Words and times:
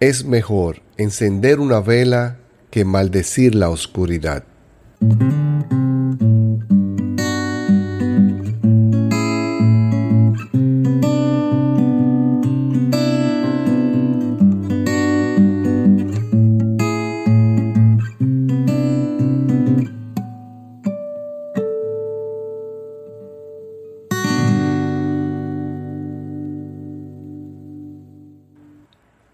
Es 0.00 0.24
mejor 0.24 0.80
encender 0.96 1.60
una 1.60 1.80
vela 1.80 2.38
que 2.70 2.86
maldecir 2.86 3.54
la 3.54 3.68
oscuridad. 3.68 4.44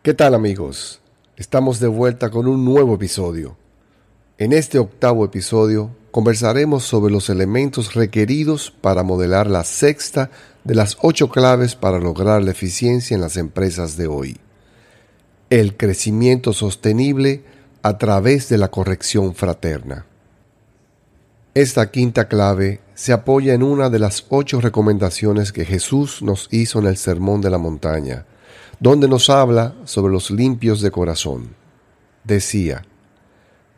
¿Qué 0.06 0.14
tal 0.14 0.36
amigos? 0.36 1.00
Estamos 1.36 1.80
de 1.80 1.88
vuelta 1.88 2.30
con 2.30 2.46
un 2.46 2.64
nuevo 2.64 2.94
episodio. 2.94 3.56
En 4.38 4.52
este 4.52 4.78
octavo 4.78 5.24
episodio 5.24 5.90
conversaremos 6.12 6.84
sobre 6.84 7.12
los 7.12 7.28
elementos 7.28 7.94
requeridos 7.94 8.70
para 8.70 9.02
modelar 9.02 9.50
la 9.50 9.64
sexta 9.64 10.30
de 10.62 10.76
las 10.76 10.96
ocho 11.02 11.28
claves 11.28 11.74
para 11.74 11.98
lograr 11.98 12.40
la 12.44 12.52
eficiencia 12.52 13.16
en 13.16 13.20
las 13.20 13.36
empresas 13.36 13.96
de 13.96 14.06
hoy. 14.06 14.36
El 15.50 15.76
crecimiento 15.76 16.52
sostenible 16.52 17.42
a 17.82 17.98
través 17.98 18.48
de 18.48 18.58
la 18.58 18.68
corrección 18.68 19.34
fraterna. 19.34 20.06
Esta 21.54 21.90
quinta 21.90 22.28
clave 22.28 22.78
se 22.94 23.12
apoya 23.12 23.54
en 23.54 23.64
una 23.64 23.90
de 23.90 23.98
las 23.98 24.24
ocho 24.28 24.60
recomendaciones 24.60 25.50
que 25.50 25.64
Jesús 25.64 26.22
nos 26.22 26.46
hizo 26.52 26.78
en 26.78 26.86
el 26.86 26.96
Sermón 26.96 27.40
de 27.40 27.50
la 27.50 27.58
Montaña, 27.58 28.24
donde 28.78 29.08
nos 29.08 29.30
habla 29.30 29.74
sobre 29.84 30.12
los 30.12 30.30
limpios 30.30 30.80
de 30.80 30.90
corazón. 30.90 31.54
Decía, 32.24 32.84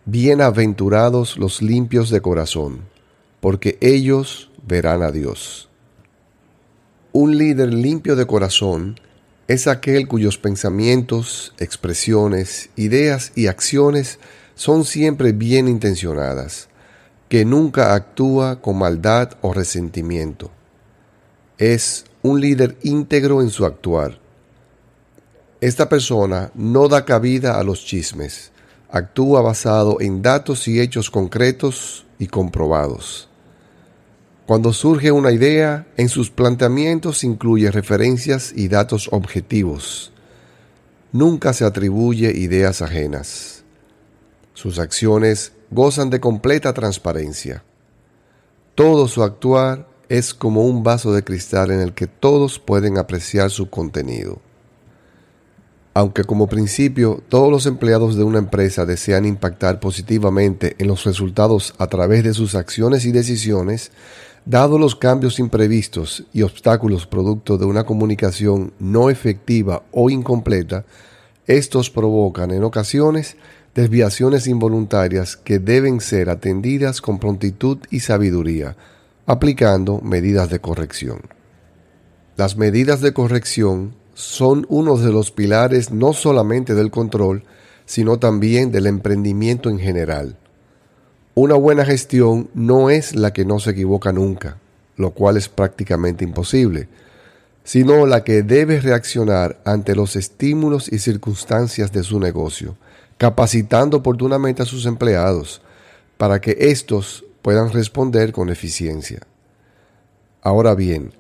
Bienaventurados 0.04 1.36
los 1.36 1.62
limpios 1.62 2.10
de 2.10 2.20
corazón, 2.20 2.80
porque 3.40 3.78
ellos 3.80 4.50
verán 4.66 5.02
a 5.02 5.10
Dios. 5.10 5.68
Un 7.12 7.36
líder 7.36 7.72
limpio 7.72 8.16
de 8.16 8.26
corazón 8.26 8.98
es 9.48 9.66
aquel 9.66 10.08
cuyos 10.08 10.38
pensamientos, 10.38 11.54
expresiones, 11.58 12.70
ideas 12.76 13.32
y 13.34 13.46
acciones 13.46 14.18
son 14.54 14.84
siempre 14.84 15.32
bien 15.32 15.68
intencionadas, 15.68 16.68
que 17.28 17.44
nunca 17.44 17.94
actúa 17.94 18.60
con 18.60 18.78
maldad 18.78 19.32
o 19.42 19.52
resentimiento. 19.52 20.50
Es 21.58 22.04
un 22.22 22.40
líder 22.40 22.76
íntegro 22.82 23.42
en 23.42 23.50
su 23.50 23.64
actuar 23.64 24.18
esta 25.60 25.88
persona 25.88 26.52
no 26.54 26.86
da 26.88 27.04
cabida 27.04 27.58
a 27.58 27.64
los 27.64 27.84
chismes, 27.84 28.52
actúa 28.90 29.42
basado 29.42 30.00
en 30.00 30.22
datos 30.22 30.68
y 30.68 30.80
hechos 30.80 31.10
concretos 31.10 32.06
y 32.18 32.28
comprobados. 32.28 33.28
Cuando 34.46 34.72
surge 34.72 35.10
una 35.10 35.32
idea, 35.32 35.86
en 35.96 36.08
sus 36.08 36.30
planteamientos 36.30 37.24
incluye 37.24 37.70
referencias 37.70 38.52
y 38.54 38.68
datos 38.68 39.08
objetivos. 39.12 40.12
Nunca 41.12 41.52
se 41.52 41.64
atribuye 41.64 42.32
ideas 42.34 42.80
ajenas. 42.80 43.64
Sus 44.54 44.78
acciones 44.78 45.52
gozan 45.70 46.08
de 46.08 46.20
completa 46.20 46.72
transparencia. 46.72 47.62
Todo 48.74 49.08
su 49.08 49.22
actuar 49.22 49.88
es 50.08 50.32
como 50.32 50.64
un 50.64 50.82
vaso 50.82 51.12
de 51.12 51.24
cristal 51.24 51.70
en 51.70 51.80
el 51.80 51.92
que 51.92 52.06
todos 52.06 52.58
pueden 52.58 52.96
apreciar 52.96 53.50
su 53.50 53.68
contenido. 53.68 54.40
Aunque 55.98 56.22
como 56.22 56.46
principio 56.46 57.20
todos 57.28 57.50
los 57.50 57.66
empleados 57.66 58.14
de 58.14 58.22
una 58.22 58.38
empresa 58.38 58.86
desean 58.86 59.24
impactar 59.24 59.80
positivamente 59.80 60.76
en 60.78 60.86
los 60.86 61.02
resultados 61.02 61.74
a 61.76 61.88
través 61.88 62.22
de 62.22 62.34
sus 62.34 62.54
acciones 62.54 63.04
y 63.04 63.10
decisiones, 63.10 63.90
dado 64.44 64.78
los 64.78 64.94
cambios 64.94 65.40
imprevistos 65.40 66.24
y 66.32 66.42
obstáculos 66.42 67.08
producto 67.08 67.58
de 67.58 67.64
una 67.64 67.82
comunicación 67.82 68.72
no 68.78 69.10
efectiva 69.10 69.82
o 69.90 70.08
incompleta, 70.08 70.84
estos 71.48 71.90
provocan 71.90 72.52
en 72.52 72.62
ocasiones 72.62 73.36
desviaciones 73.74 74.46
involuntarias 74.46 75.36
que 75.36 75.58
deben 75.58 76.00
ser 76.00 76.30
atendidas 76.30 77.00
con 77.00 77.18
prontitud 77.18 77.78
y 77.90 77.98
sabiduría, 77.98 78.76
aplicando 79.26 80.00
medidas 80.00 80.48
de 80.48 80.60
corrección. 80.60 81.22
Las 82.36 82.56
medidas 82.56 83.00
de 83.00 83.12
corrección 83.12 83.96
son 84.18 84.66
uno 84.68 84.96
de 84.96 85.12
los 85.12 85.30
pilares 85.30 85.92
no 85.92 86.12
solamente 86.12 86.74
del 86.74 86.90
control, 86.90 87.44
sino 87.86 88.18
también 88.18 88.72
del 88.72 88.88
emprendimiento 88.88 89.70
en 89.70 89.78
general. 89.78 90.36
Una 91.36 91.54
buena 91.54 91.84
gestión 91.84 92.50
no 92.52 92.90
es 92.90 93.14
la 93.14 93.32
que 93.32 93.44
no 93.44 93.60
se 93.60 93.70
equivoca 93.70 94.12
nunca, 94.12 94.56
lo 94.96 95.12
cual 95.12 95.36
es 95.36 95.48
prácticamente 95.48 96.24
imposible, 96.24 96.88
sino 97.62 98.06
la 98.06 98.24
que 98.24 98.42
debe 98.42 98.80
reaccionar 98.80 99.60
ante 99.64 99.94
los 99.94 100.16
estímulos 100.16 100.92
y 100.92 100.98
circunstancias 100.98 101.92
de 101.92 102.02
su 102.02 102.18
negocio, 102.18 102.76
capacitando 103.18 103.98
oportunamente 103.98 104.64
a 104.64 104.66
sus 104.66 104.84
empleados 104.86 105.62
para 106.16 106.40
que 106.40 106.56
éstos 106.58 107.24
puedan 107.40 107.70
responder 107.70 108.32
con 108.32 108.48
eficiencia. 108.48 109.20
Ahora 110.42 110.74
bien, 110.74 111.12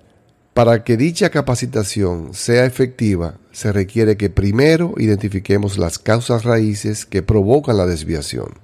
para 0.58 0.82
que 0.82 0.96
dicha 0.96 1.30
capacitación 1.30 2.34
sea 2.34 2.64
efectiva, 2.64 3.38
se 3.52 3.70
requiere 3.70 4.16
que 4.16 4.28
primero 4.28 4.94
identifiquemos 4.96 5.78
las 5.78 6.00
causas 6.00 6.42
raíces 6.42 7.06
que 7.06 7.22
provocan 7.22 7.76
la 7.76 7.86
desviación. 7.86 8.54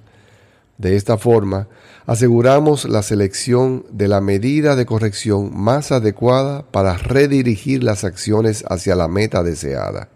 De 0.77 0.97
esta 0.97 1.17
forma, 1.17 1.69
aseguramos 2.05 2.83
la 2.83 3.01
selección 3.01 3.85
de 3.91 4.09
la 4.09 4.19
medida 4.19 4.75
de 4.75 4.85
corrección 4.85 5.57
más 5.57 5.93
adecuada 5.93 6.69
para 6.69 6.97
redirigir 6.97 7.81
las 7.81 8.03
acciones 8.03 8.65
hacia 8.67 8.97
la 8.97 9.07
meta 9.07 9.41
deseada. 9.41 10.09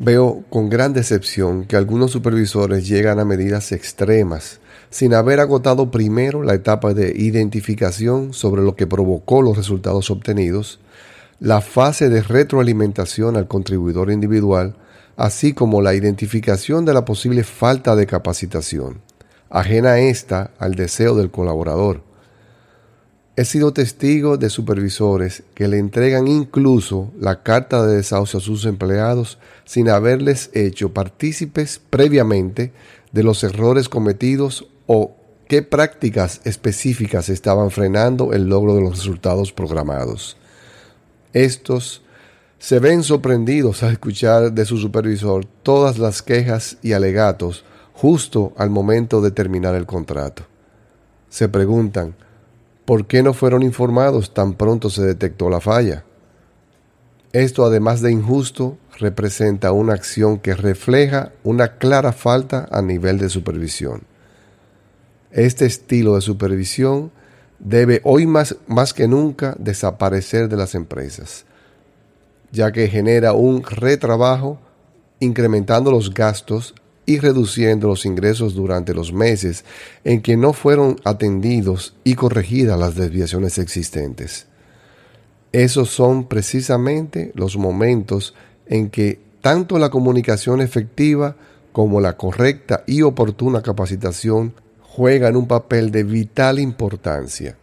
Veo 0.00 0.44
con 0.48 0.70
gran 0.70 0.92
decepción 0.92 1.64
que 1.64 1.74
algunos 1.74 2.12
supervisores 2.12 2.86
llegan 2.86 3.18
a 3.18 3.24
medidas 3.24 3.72
extremas 3.72 4.60
sin 4.90 5.12
haber 5.12 5.40
agotado 5.40 5.90
primero 5.90 6.44
la 6.44 6.54
etapa 6.54 6.94
de 6.94 7.12
identificación 7.16 8.32
sobre 8.32 8.62
lo 8.62 8.76
que 8.76 8.86
provocó 8.86 9.42
los 9.42 9.56
resultados 9.56 10.12
obtenidos, 10.12 10.78
la 11.40 11.60
fase 11.60 12.10
de 12.10 12.22
retroalimentación 12.22 13.36
al 13.36 13.48
contribuidor 13.48 14.12
individual, 14.12 14.76
así 15.16 15.52
como 15.52 15.82
la 15.82 15.94
identificación 15.94 16.84
de 16.84 16.94
la 16.94 17.04
posible 17.04 17.42
falta 17.42 17.96
de 17.96 18.06
capacitación, 18.06 19.00
ajena 19.50 19.98
esta 19.98 20.52
al 20.60 20.76
deseo 20.76 21.16
del 21.16 21.32
colaborador. 21.32 22.07
He 23.38 23.44
sido 23.44 23.72
testigo 23.72 24.36
de 24.36 24.50
supervisores 24.50 25.44
que 25.54 25.68
le 25.68 25.78
entregan 25.78 26.26
incluso 26.26 27.12
la 27.20 27.44
carta 27.44 27.86
de 27.86 27.98
desahucio 27.98 28.40
a 28.40 28.42
sus 28.42 28.64
empleados 28.64 29.38
sin 29.64 29.90
haberles 29.90 30.50
hecho 30.54 30.92
partícipes 30.92 31.80
previamente 31.88 32.72
de 33.12 33.22
los 33.22 33.44
errores 33.44 33.88
cometidos 33.88 34.66
o 34.88 35.14
qué 35.46 35.62
prácticas 35.62 36.40
específicas 36.42 37.28
estaban 37.28 37.70
frenando 37.70 38.32
el 38.32 38.48
logro 38.48 38.74
de 38.74 38.80
los 38.80 38.98
resultados 38.98 39.52
programados. 39.52 40.36
Estos 41.32 42.02
se 42.58 42.80
ven 42.80 43.04
sorprendidos 43.04 43.84
al 43.84 43.92
escuchar 43.92 44.50
de 44.52 44.64
su 44.64 44.78
supervisor 44.78 45.44
todas 45.62 46.00
las 46.00 46.22
quejas 46.22 46.78
y 46.82 46.92
alegatos 46.92 47.64
justo 47.92 48.52
al 48.56 48.70
momento 48.70 49.20
de 49.20 49.30
terminar 49.30 49.76
el 49.76 49.86
contrato. 49.86 50.42
Se 51.30 51.48
preguntan, 51.48 52.16
¿por 52.88 53.06
qué 53.06 53.22
no 53.22 53.34
fueron 53.34 53.62
informados 53.62 54.32
tan 54.32 54.54
pronto 54.54 54.88
se 54.88 55.02
detectó 55.02 55.50
la 55.50 55.60
falla? 55.60 56.04
Esto, 57.34 57.66
además 57.66 58.00
de 58.00 58.10
injusto, 58.10 58.78
representa 58.98 59.72
una 59.72 59.92
acción 59.92 60.38
que 60.38 60.54
refleja 60.54 61.32
una 61.44 61.76
clara 61.76 62.12
falta 62.12 62.66
a 62.72 62.80
nivel 62.80 63.18
de 63.18 63.28
supervisión. 63.28 64.04
Este 65.32 65.66
estilo 65.66 66.14
de 66.14 66.22
supervisión 66.22 67.12
debe 67.58 68.00
hoy 68.04 68.26
más, 68.26 68.56
más 68.66 68.94
que 68.94 69.06
nunca 69.06 69.54
desaparecer 69.58 70.48
de 70.48 70.56
las 70.56 70.74
empresas, 70.74 71.44
ya 72.52 72.72
que 72.72 72.88
genera 72.88 73.34
un 73.34 73.64
retrabajo 73.64 74.60
incrementando 75.20 75.90
los 75.90 76.14
gastos 76.14 76.74
y 77.08 77.20
reduciendo 77.20 77.88
los 77.88 78.04
ingresos 78.04 78.54
durante 78.54 78.92
los 78.92 79.14
meses 79.14 79.64
en 80.04 80.20
que 80.20 80.36
no 80.36 80.52
fueron 80.52 81.00
atendidos 81.04 81.94
y 82.04 82.16
corregidas 82.16 82.78
las 82.78 82.96
desviaciones 82.96 83.56
existentes. 83.56 84.46
Esos 85.52 85.88
son 85.88 86.28
precisamente 86.28 87.32
los 87.34 87.56
momentos 87.56 88.34
en 88.66 88.90
que 88.90 89.20
tanto 89.40 89.78
la 89.78 89.88
comunicación 89.88 90.60
efectiva 90.60 91.36
como 91.72 92.02
la 92.02 92.18
correcta 92.18 92.84
y 92.86 93.00
oportuna 93.00 93.62
capacitación 93.62 94.52
juegan 94.82 95.34
un 95.34 95.48
papel 95.48 95.90
de 95.90 96.02
vital 96.02 96.58
importancia. 96.58 97.56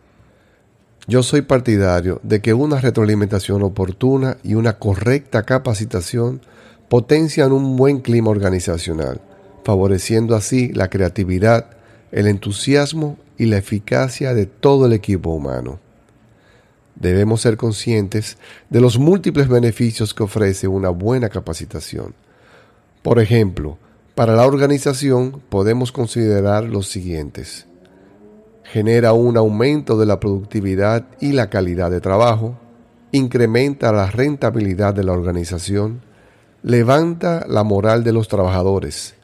Yo 1.05 1.21
soy 1.21 1.43
partidario 1.43 2.19
de 2.23 2.41
que 2.41 2.55
una 2.55 2.81
retroalimentación 2.81 3.61
oportuna 3.61 4.37
y 4.41 4.55
una 4.55 4.79
correcta 4.79 5.43
capacitación 5.43 6.41
potencian 6.89 7.51
un 7.51 7.77
buen 7.77 7.99
clima 7.99 8.31
organizacional, 8.31 9.21
favoreciendo 9.65 10.35
así 10.35 10.71
la 10.73 10.91
creatividad, 10.91 11.71
el 12.11 12.27
entusiasmo 12.27 13.17
y 13.35 13.45
la 13.45 13.57
eficacia 13.57 14.35
de 14.35 14.45
todo 14.45 14.85
el 14.85 14.93
equipo 14.93 15.31
humano. 15.31 15.79
Debemos 16.93 17.41
ser 17.41 17.57
conscientes 17.57 18.37
de 18.69 18.79
los 18.79 18.99
múltiples 18.99 19.47
beneficios 19.47 20.13
que 20.13 20.21
ofrece 20.21 20.67
una 20.67 20.89
buena 20.89 21.29
capacitación. 21.29 22.13
Por 23.01 23.19
ejemplo, 23.19 23.79
para 24.13 24.35
la 24.35 24.45
organización 24.45 25.41
podemos 25.49 25.91
considerar 25.91 26.65
los 26.65 26.87
siguientes. 26.87 27.65
Genera 28.65 29.13
un 29.13 29.35
aumento 29.35 29.97
de 29.97 30.05
la 30.05 30.19
productividad 30.19 31.07
y 31.19 31.31
la 31.31 31.49
calidad 31.49 31.89
de 31.89 32.01
trabajo, 32.01 32.55
incrementa 33.11 33.91
la 33.91 34.11
rentabilidad 34.11 34.93
de 34.93 35.03
la 35.03 35.13
organización, 35.13 36.01
levanta 36.61 37.45
la 37.47 37.63
moral 37.63 38.03
de 38.03 38.13
los 38.13 38.27
trabajadores, 38.27 39.15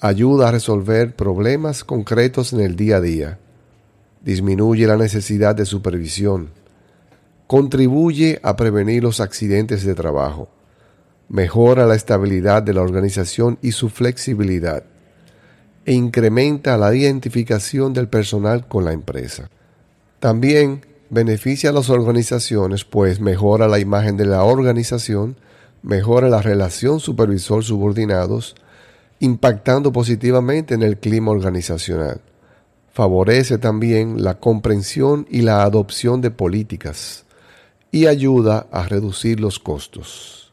ayuda 0.00 0.48
a 0.48 0.52
resolver 0.52 1.16
problemas 1.16 1.84
concretos 1.84 2.52
en 2.52 2.60
el 2.60 2.76
día 2.76 2.96
a 2.96 3.00
día, 3.00 3.38
disminuye 4.22 4.86
la 4.86 4.96
necesidad 4.96 5.54
de 5.54 5.64
supervisión, 5.64 6.50
contribuye 7.46 8.40
a 8.42 8.56
prevenir 8.56 9.02
los 9.02 9.20
accidentes 9.20 9.84
de 9.84 9.94
trabajo, 9.94 10.48
mejora 11.28 11.86
la 11.86 11.94
estabilidad 11.94 12.62
de 12.62 12.74
la 12.74 12.82
organización 12.82 13.58
y 13.62 13.72
su 13.72 13.88
flexibilidad, 13.88 14.84
e 15.84 15.92
incrementa 15.92 16.76
la 16.76 16.94
identificación 16.94 17.92
del 17.92 18.08
personal 18.08 18.66
con 18.66 18.84
la 18.84 18.92
empresa. 18.92 19.48
También 20.18 20.84
beneficia 21.10 21.70
a 21.70 21.72
las 21.72 21.88
organizaciones, 21.90 22.84
pues 22.84 23.20
mejora 23.20 23.68
la 23.68 23.78
imagen 23.78 24.16
de 24.16 24.26
la 24.26 24.42
organización, 24.42 25.36
mejora 25.82 26.28
la 26.28 26.42
relación 26.42 26.98
supervisor-subordinados, 26.98 28.56
impactando 29.20 29.92
positivamente 29.92 30.74
en 30.74 30.82
el 30.82 30.98
clima 30.98 31.30
organizacional. 31.30 32.20
Favorece 32.92 33.58
también 33.58 34.22
la 34.22 34.38
comprensión 34.38 35.26
y 35.30 35.42
la 35.42 35.62
adopción 35.62 36.20
de 36.20 36.30
políticas 36.30 37.24
y 37.90 38.06
ayuda 38.06 38.66
a 38.72 38.86
reducir 38.86 39.40
los 39.40 39.58
costos. 39.58 40.52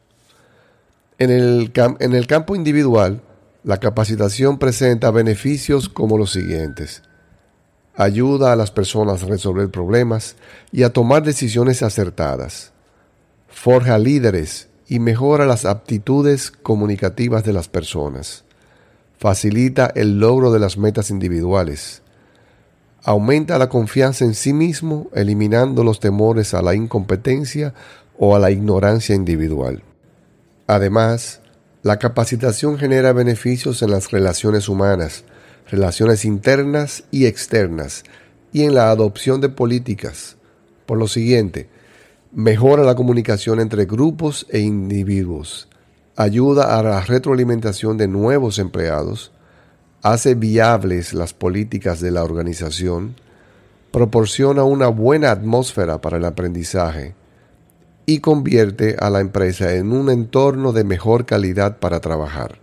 En 1.20 1.30
el, 1.30 1.72
en 2.00 2.14
el 2.14 2.28
campo 2.28 2.56
individual, 2.56 3.22
la 3.64 3.80
capacitación 3.80 4.60
presenta 4.60 5.12
beneficios 5.12 5.88
como 5.88 6.18
los 6.18 6.32
siguientes. 6.32 7.02
Ayuda 7.96 8.52
a 8.52 8.56
las 8.56 8.72
personas 8.72 9.24
a 9.24 9.28
resolver 9.28 9.70
problemas 9.70 10.36
y 10.72 10.84
a 10.84 10.92
tomar 10.92 11.24
decisiones 11.24 11.84
acertadas. 11.84 12.72
Forja 13.48 13.98
líderes 13.98 14.68
y 14.88 15.00
mejora 15.00 15.46
las 15.46 15.66
aptitudes 15.66 16.52
comunicativas 16.52 17.44
de 17.44 17.54
las 17.54 17.68
personas. 17.68 18.44
Facilita 19.18 19.92
el 19.96 20.20
logro 20.20 20.52
de 20.52 20.60
las 20.60 20.78
metas 20.78 21.10
individuales. 21.10 22.02
Aumenta 23.04 23.58
la 23.58 23.70
confianza 23.70 24.26
en 24.26 24.34
sí 24.34 24.54
mismo, 24.54 25.10
eliminando 25.14 25.84
los 25.84 26.00
temores 26.00 26.54
a 26.54 26.62
la 26.62 26.76
incompetencia 26.76 27.74
o 28.18 28.36
a 28.36 28.40
la 28.40 28.52
ignorancia 28.52 29.16
individual. 29.16 29.84
Además, 30.68 31.42
la 31.82 32.00
capacitación 32.00 32.78
genera 32.78 33.12
beneficios 33.12 33.82
en 33.82 33.92
las 33.92 34.12
relaciones 34.12 34.70
humanas, 34.70 35.26
relaciones 35.70 36.24
internas 36.24 37.04
y 37.12 37.26
externas, 37.26 38.04
y 38.54 38.64
en 38.64 38.74
la 38.76 38.90
adopción 38.90 39.42
de 39.42 39.50
políticas. 39.50 40.38
Por 40.86 40.98
lo 40.98 41.08
siguiente, 41.08 41.68
mejora 42.32 42.84
la 42.84 42.96
comunicación 42.96 43.60
entre 43.60 43.86
grupos 43.86 44.46
e 44.50 44.60
individuos, 44.60 45.68
ayuda 46.16 46.78
a 46.78 46.84
la 46.84 47.02
retroalimentación 47.02 47.98
de 47.98 48.08
nuevos 48.08 48.60
empleados, 48.60 49.32
hace 50.02 50.36
viables 50.36 51.14
las 51.14 51.34
políticas 51.34 52.00
de 52.00 52.12
la 52.12 52.24
organización, 52.24 53.16
proporciona 53.92 54.64
una 54.64 54.88
buena 54.88 55.32
atmósfera 55.32 56.02
para 56.02 56.18
el 56.18 56.26
aprendizaje 56.26 57.16
y 58.06 58.20
convierte 58.20 58.96
a 59.00 59.10
la 59.10 59.22
empresa 59.22 59.74
en 59.76 59.92
un 59.92 60.10
entorno 60.10 60.74
de 60.74 60.84
mejor 60.84 61.26
calidad 61.26 61.78
para 61.80 62.00
trabajar. 62.00 62.60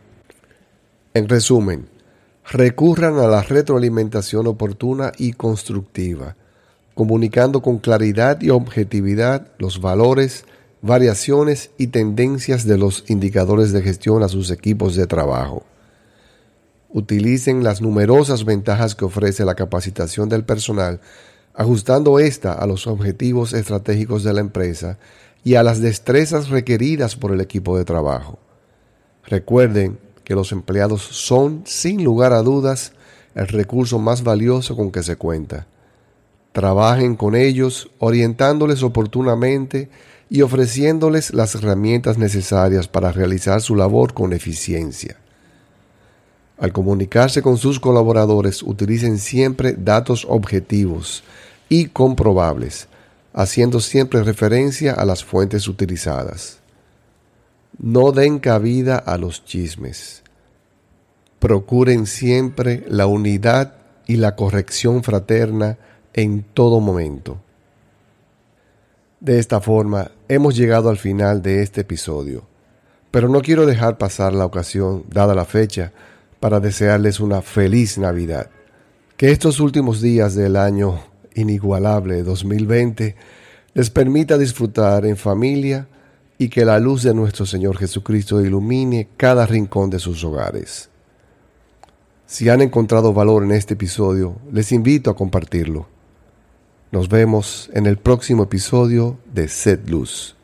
En 1.15 1.29
resumen, 1.29 1.89
recurran 2.51 3.19
a 3.19 3.27
la 3.27 3.43
retroalimentación 3.43 4.47
oportuna 4.47 5.13
y 5.17 5.33
constructiva 5.33 6.37
comunicando 7.01 7.63
con 7.63 7.79
claridad 7.79 8.43
y 8.43 8.51
objetividad 8.51 9.49
los 9.57 9.81
valores, 9.81 10.45
variaciones 10.83 11.71
y 11.77 11.89
tendencias 11.89 12.67
de 12.67 12.79
los 12.79 13.05
indicadores 13.09 13.73
de 13.73 13.83
gestión 13.83 14.23
a 14.23 14.29
sus 14.29 14.51
equipos 14.51 14.97
de 14.97 15.07
trabajo. 15.07 15.65
Utilicen 16.89 17.63
las 17.63 17.81
numerosas 17.81 18.45
ventajas 18.45 18.95
que 18.95 19.05
ofrece 19.05 19.45
la 19.45 19.55
capacitación 19.55 20.29
del 20.29 20.45
personal, 20.45 21.01
ajustando 21.55 22.19
ésta 22.19 22.53
a 22.53 22.67
los 22.67 22.87
objetivos 22.87 23.53
estratégicos 23.53 24.25
de 24.25 24.33
la 24.33 24.41
empresa 24.41 24.99
y 25.45 25.55
a 25.55 25.63
las 25.63 25.81
destrezas 25.81 26.49
requeridas 26.49 27.17
por 27.17 27.33
el 27.33 27.41
equipo 27.41 27.77
de 27.77 27.85
trabajo. 27.85 28.39
Recuerden 29.27 29.99
que 30.25 30.35
los 30.35 30.53
empleados 30.53 31.03
son, 31.03 31.63
sin 31.65 32.03
lugar 32.03 32.33
a 32.33 32.43
dudas, 32.43 32.93
el 33.35 33.49
recurso 33.49 33.99
más 33.99 34.23
valioso 34.23 34.77
con 34.77 34.91
que 34.91 35.03
se 35.03 35.17
cuenta. 35.17 35.67
Trabajen 36.53 37.15
con 37.15 37.37
ellos 37.37 37.91
orientándoles 37.99 38.83
oportunamente 38.83 39.89
y 40.31 40.43
ofreciéndoles 40.43 41.35
las 41.35 41.57
herramientas 41.57 42.17
necesarias 42.17 42.87
para 42.87 43.11
realizar 43.11 43.61
su 43.61 43.75
labor 43.75 44.15
con 44.15 44.33
eficiencia. 44.33 45.17
Al 46.57 46.73
comunicarse 46.73 47.43
con 47.43 47.59
sus 47.59 47.81
colaboradores, 47.81 48.63
utilicen 48.63 49.19
siempre 49.19 49.75
datos 49.77 50.25
objetivos 50.29 51.25
y 51.69 51.87
comprobables, 51.87 52.87
haciendo 53.33 53.81
siempre 53.81 54.23
referencia 54.23 54.93
a 54.93 55.05
las 55.05 55.25
fuentes 55.25 55.67
utilizadas. 55.67 56.59
No 57.79 58.13
den 58.13 58.39
cabida 58.39 58.97
a 58.99 59.19
los 59.19 59.45
chismes. 59.45 60.23
Procuren 61.41 62.07
siempre 62.07 62.85
la 62.89 63.07
unidad 63.07 63.75
y 64.07 64.17
la 64.17 64.37
corrección 64.37 65.03
fraterna 65.03 65.79
en 66.13 66.43
todo 66.43 66.81
momento. 66.81 67.41
De 69.21 69.39
esta 69.39 69.61
forma, 69.61 70.13
hemos 70.29 70.57
llegado 70.57 70.89
al 70.89 70.97
final 70.97 71.43
de 71.43 71.63
este 71.63 71.83
episodio, 71.83 72.45
pero 73.11 73.29
no 73.29 73.43
quiero 73.43 73.67
dejar 73.67 73.99
pasar 73.99 74.33
la 74.33 74.47
ocasión, 74.47 75.05
dada 75.11 75.35
la 75.35 75.45
fecha, 75.45 75.93
para 76.41 76.59
desearles 76.59 77.21
una 77.21 77.43
feliz 77.43 77.99
Navidad. 77.99 78.49
Que 79.19 79.31
estos 79.31 79.61
últimos 79.61 80.01
días 80.01 80.35
del 80.35 80.57
año 80.57 81.01
inigualable 81.35 82.23
2020 82.23 83.15
les 83.75 83.91
permita 83.91 84.39
disfrutar 84.39 85.05
en 85.05 85.19
familia 85.19 85.87
y 86.39 86.49
que 86.49 86.65
la 86.65 86.79
luz 86.79 87.03
de 87.03 87.13
nuestro 87.13 87.45
Señor 87.45 87.77
Jesucristo 87.77 88.41
ilumine 88.41 89.09
cada 89.19 89.45
rincón 89.45 89.91
de 89.91 89.99
sus 89.99 90.25
hogares. 90.25 90.89
Si 92.25 92.49
han 92.49 92.63
encontrado 92.63 93.13
valor 93.13 93.45
en 93.45 93.53
este 93.53 93.75
episodio, 93.75 94.37
les 94.51 94.73
invito 94.73 95.11
a 95.11 95.15
compartirlo 95.15 96.00
nos 96.91 97.09
vemos 97.09 97.71
en 97.73 97.87
el 97.87 97.97
próximo 97.97 98.45
episodio 98.45 99.19
de 99.33 99.49
Set 99.49 99.89
Luz. 99.89 100.37